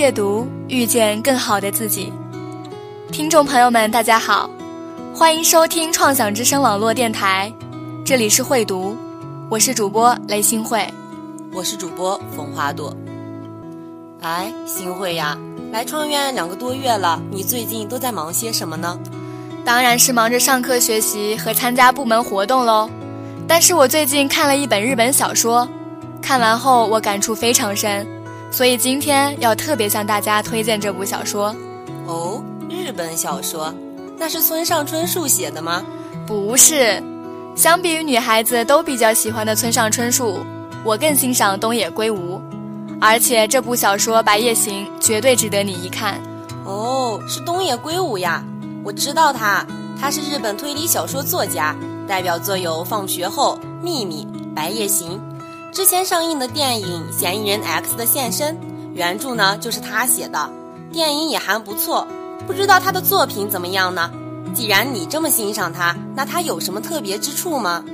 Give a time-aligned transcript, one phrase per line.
[0.00, 2.10] 阅读，遇见更好的自己。
[3.12, 4.48] 听众朋友们，大家好，
[5.14, 7.52] 欢迎收听创想之声网络电台，
[8.02, 8.96] 这里是会读，
[9.50, 10.88] 我是主播雷新慧，
[11.52, 12.96] 我是主播冯花朵。
[14.22, 15.36] 哎，新慧呀，
[15.70, 18.98] 来创院两个多月了，你最近都在忙些什么呢？
[19.66, 22.88] 当然是忙着上课学习和参加部门活动喽。
[23.46, 25.68] 但是我最近看了一本日本小说，
[26.22, 28.06] 看完后我感触非常深，
[28.50, 31.54] 所以今天要特别向大家推荐这部小说。
[32.06, 33.72] 哦，日本小说，
[34.18, 35.84] 那是村上春树写的吗？
[36.26, 37.02] 不是，
[37.54, 40.40] 相比于女孩子都比较喜欢的村上春树，
[40.84, 42.40] 我更欣赏东野圭吾，
[43.00, 46.20] 而且这部小说《白夜行》绝对值得你一看。
[46.64, 48.44] 哦，是东野圭吾呀，
[48.84, 49.64] 我知道他，
[50.00, 51.74] 他是日本推理小说作家。
[52.08, 55.12] 代表作有《放学后》《秘密》《白夜行》，
[55.72, 58.54] 之前上映的电影《嫌疑人 X 的现身》，
[58.92, 60.50] 原著呢就是他写的，
[60.92, 62.04] 电影也还不错。
[62.44, 64.10] 不知道他的作品怎么样呢？
[64.52, 67.84] 既然你这么欣赏他，那他有什么特别之处吗？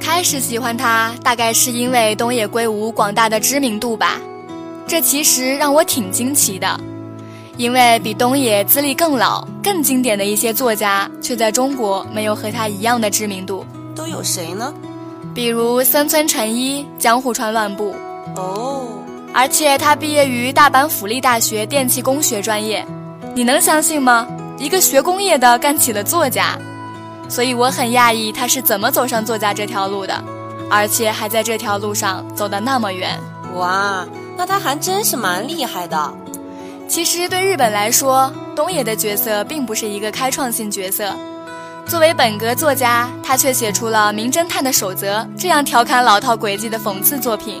[0.00, 4.18] 开始喜欢他，大概是因为东野圭吾广大的知名度吧。
[4.86, 6.80] 这其实让我挺惊奇的。
[7.58, 13.66] 因为比东野资历更老、更经典的一些作家，却在中国没有和他一样的知名度。
[13.94, 14.72] 都有谁呢？
[15.36, 17.94] 比如森村诚一，《江户川乱步》
[18.40, 18.88] 哦。
[19.34, 22.82] 而且他毕业于大阪府立大学电气工学专业，
[23.34, 24.26] 你能相信吗？
[24.56, 26.58] 一个学工业的干起了作家，
[27.28, 30.24] 所以我很讶异他是怎么走上作家这条路的，
[30.70, 33.10] 而且还在这条路上走得那么远。
[33.56, 34.06] 哇，
[34.38, 36.14] 那他还真是蛮厉害的。
[36.88, 41.14] 其实对日本来说，东野的角色并不是一个开创性角色。
[41.88, 47.60] 作为本格作家，他却写出了《名侦探的守则》这样调侃老套轨迹的讽刺作品；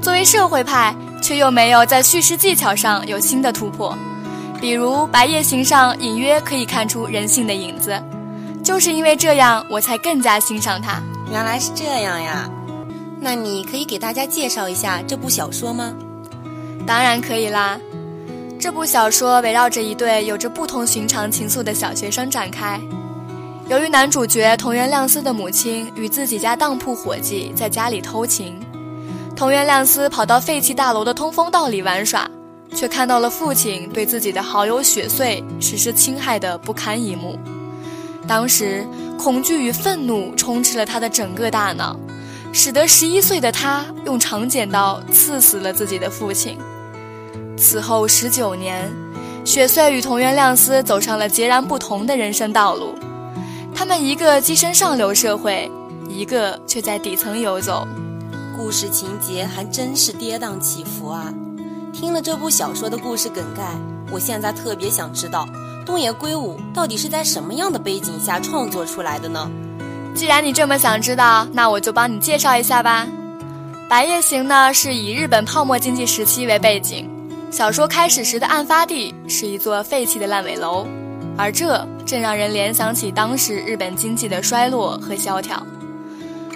[0.00, 3.96] 作为社会派，却又没有在叙事技巧上有新的突破。
[4.60, 7.98] 比如《白夜行》上隐约可以看出人性的影子。
[8.62, 11.00] 就是因为这样，我才更加欣赏他。
[11.30, 12.50] 原来是这样呀！
[13.20, 15.94] 那你可以给大家介绍一下这部小说吗？
[16.86, 17.78] 当然可以啦。
[18.58, 22.80] 这部小说围绕着一对有着不同寻常情愫的小学生展开。
[23.68, 28.60] 由于男主角桐原亮司的母亲与自己家当铺伙计在家里偷情，
[29.34, 32.30] 桐原亮司跑到废弃大楼的通风道里玩耍，
[32.76, 37.36] 却看到了父亲对自己的好友雪穗实施侵害的不堪一幕。
[38.28, 38.86] 当时，
[39.18, 41.98] 恐惧与愤怒充斥了他的整个大脑，
[42.52, 46.56] 使得十一岁的他用长剪刀刺死了自己的父亲。
[47.58, 48.88] 此后十九年，
[49.44, 52.94] 雪穗与桐原亮司走上了截然不同的人生道路。
[53.76, 55.70] 他们一个跻身上流社会，
[56.08, 57.86] 一个却在底层游走。
[58.56, 61.30] 故事情节还真是跌宕起伏啊！
[61.92, 63.76] 听了这部小说的故事梗概，
[64.10, 65.46] 我现在特别想知道
[65.84, 69.46] 东野圭吾到底是在什么样的背景下创作出来的呢？
[70.14, 73.06] 既然你这么想知道，那我就帮你介绍一下吧。
[73.88, 77.06] 《白夜行》呢，是以日本泡沫经济时期为背景。
[77.50, 80.86] 小说开始时的案发地是一座废弃的烂尾楼，
[81.36, 85.64] 而这正让人联想起当时日本经济的衰落和萧条。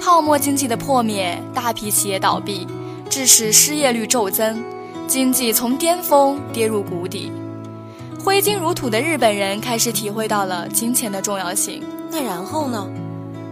[0.00, 2.66] 泡沫经济的破灭，大批企业倒闭，
[3.08, 4.62] 致使失业率骤增，
[5.06, 7.32] 经济从巅峰跌入谷底。
[8.22, 11.82] 挥金如土的日本人开始体会到了金钱的重要性。
[12.10, 12.88] 那然后呢？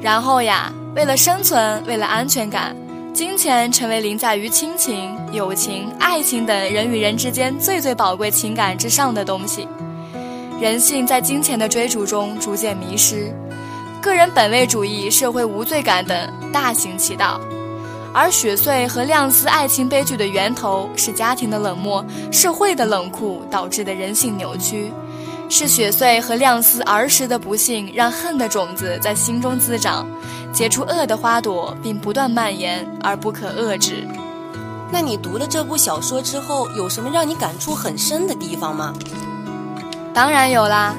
[0.00, 2.74] 然后呀，为了生存，为了安全感。
[3.12, 9.66] 金钱成为凌驾于亲情、友情、爱情等人与人之间最最宝贵情感之上的东西。
[10.60, 13.34] 人性在金钱的追逐中逐渐迷失，
[14.02, 17.40] 个人本位主义、社会无罪感等大行其道。
[18.12, 24.92] 而雪穗和亮司爱情悲剧的源头是家庭的冷漠、社会的冷酷导致的人性扭曲。
[25.48, 30.06] 是雪穗和亮司儿时的不幸，让恨的种子在心中滋长，
[30.52, 34.06] 结出恶的花朵，并不断蔓延而不可遏制。
[34.92, 38.92] 那你读了这部小说之后，有什么让你感触很深的地方吗？
[40.12, 40.94] 当然有啦，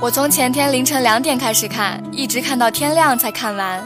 [0.00, 3.82] 我从前天凌晨两点开始看，一直看到天亮才看完。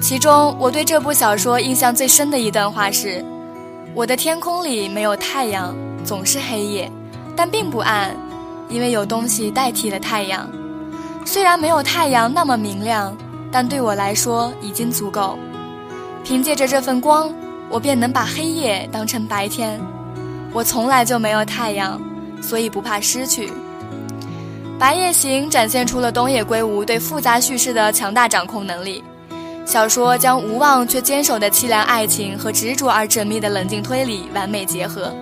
[0.00, 3.24] 其中，我对这部小说印象最深的一段话是
[3.94, 5.74] ：“我的天空里没有太阳，
[6.04, 6.90] 总是黑夜，
[7.36, 8.10] 但并不暗。”
[8.68, 10.48] 因为有东西代替了太阳，
[11.26, 13.14] 虽然没有太阳那么明亮，
[13.50, 15.38] 但对我来说已经足够。
[16.24, 17.30] 凭借着这份光，
[17.68, 19.78] 我便能把黑夜当成白天。
[20.54, 22.00] 我从来就没有太阳，
[22.40, 23.48] 所以不怕失去。
[24.82, 29.00] 《白夜行》展现出了东野圭吾对复杂叙事的强大掌控能力。
[29.64, 35.14] 小说将无望却坚守的凄凉爱情和执着而缜密的冷静推理完美结合。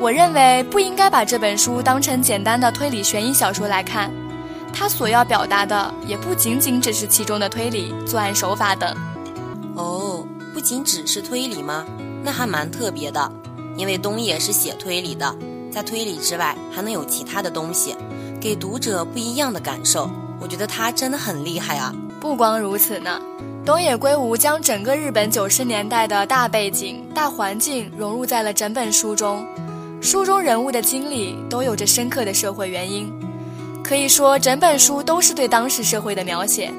[0.00, 4.10] 我认为不应该把这本书当成简单的推理悬疑小说来看，
[4.72, 8.96] 它所要表达的也不仅仅只是其中的推理、作案手法等。
[9.74, 11.84] 哦，不仅只是推理吗？
[12.24, 13.30] 那还蛮特别的，
[13.76, 15.36] 因为东野是写推理的，
[15.70, 17.94] 在推理之外还能有其他的东西，
[18.40, 20.10] 给读者不一样的感受。
[20.40, 21.92] 我觉得他真的很厉害啊！
[22.20, 23.20] 不光如此呢，
[23.64, 29.44] 东野圭吾将整个日本九十年代的大背景、大环境融入在了整本书中。
[30.00, 33.12] 书中人物的经历都有着深刻的社会原因，
[33.82, 36.70] 可以说整本书都是对当时社会的描写。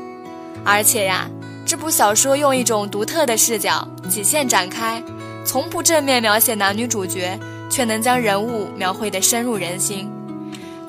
[0.64, 1.30] 而且呀，
[1.66, 5.04] 这部小说用一种独特的视角，几线展开，
[5.44, 7.38] 从不正面描写男女主角，
[7.70, 10.10] 却能将人物描绘得深入人心。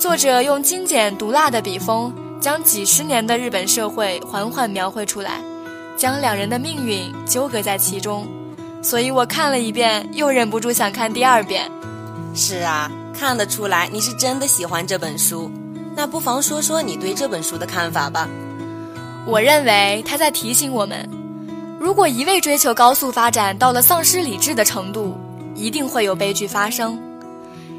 [0.00, 2.10] 作者用精简毒辣的笔锋，
[2.40, 5.42] 将几十年的日本社会缓缓描绘出来，
[5.94, 8.26] 将两人的命运纠葛在其中。
[8.80, 11.70] 所以我看了一遍，又忍不住想看第二遍。
[12.34, 15.50] 是啊，看得出来你是真的喜欢这本书。
[15.94, 18.26] 那不妨说说你对这本书的看法吧。
[19.26, 21.06] 我认为他在提醒我们，
[21.78, 25.14] 如果一味追求高速发展到了丧失理智的程度，
[25.54, 26.98] 一定会有悲剧发生。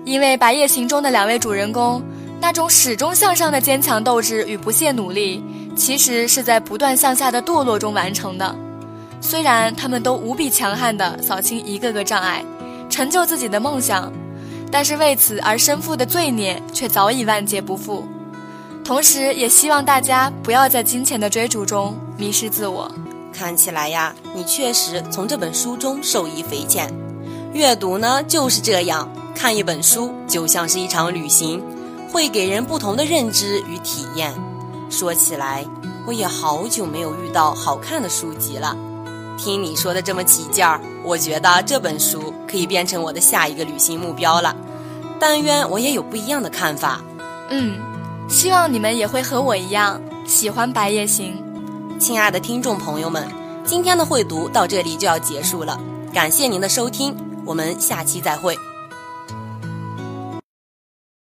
[0.04, 2.02] 因为《白夜行》中的两位主人公，
[2.42, 5.44] 那种始终向上的坚强斗志与不懈努力，
[5.76, 8.56] 其实是在不断向下的堕落中完成的。
[9.22, 12.44] 虽然他们都无比强悍地扫清一个个障碍，
[12.90, 14.12] 成就自己的梦想。
[14.72, 18.06] 但是为此而身负的罪孽却早已万劫不复，
[18.84, 22.90] 同时也希望大家不要在金钱的追逐中迷失自我。
[23.32, 26.92] 看起来呀，你确实从这本书中受益匪浅。
[27.54, 31.62] 阅读呢就是这样，看一本书就像是一场旅行，
[32.12, 34.34] 会给人不同的认知与体验。
[34.90, 35.66] 说起来，
[36.06, 38.76] 我也好久没有遇到好看的书籍了。
[39.38, 44.56] 听你说的这么起劲儿，我觉得这本书可以变成我的下一个旅行目标了。
[45.20, 47.02] 但愿我也有不一样的看法。
[47.50, 47.80] 嗯，
[48.28, 51.42] 希望你们也会和我一样喜欢《白夜行》。
[52.00, 53.28] 亲爱的听众朋友们，
[53.64, 55.80] 今天的会读到这里就要结束了，
[56.14, 57.16] 感谢您的收听，
[57.46, 58.58] 我们下期再会。